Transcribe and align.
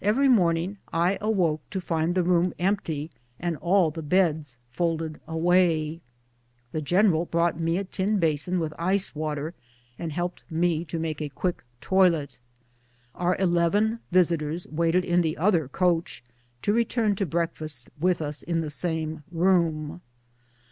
Every 0.00 0.28
morning 0.28 0.78
I 0.92 1.18
awoke 1.20 1.60
to 1.70 1.80
find 1.80 2.14
the 2.14 2.22
room 2.22 2.54
empty 2.56 3.10
and 3.40 3.56
all 3.56 3.90
the 3.90 4.00
beds 4.00 4.58
folded 4.70 5.18
away. 5.26 6.02
Tho 6.70 6.78
general 6.78 7.24
brought 7.24 7.58
me 7.58 7.76
a 7.76 7.82
tin 7.82 8.20
basin 8.20 8.58
256 8.58 9.10
BOOTS 9.10 9.16
AND 9.18 9.28
SADDLES. 9.28 9.34
with 9.34 9.34
ice 9.34 9.40
water, 9.40 9.54
and 9.98 10.12
helped 10.12 10.44
me 10.48 10.84
to 10.84 11.00
make 11.00 11.20
a 11.20 11.30
quick 11.34 11.64
toilet; 11.80 12.38
our 13.16 13.34
eleven 13.40 13.98
visitors 14.12 14.68
waited 14.68 15.04
in 15.04 15.22
the 15.22 15.36
other 15.36 15.66
coach, 15.66 16.22
to 16.62 16.72
return 16.72 17.16
to 17.16 17.26
breakfast 17.26 17.90
with 17.98 18.22
us 18.22 18.44
in 18.44 18.60
the 18.60 18.70
same 18.70 19.24
room. 19.32 20.00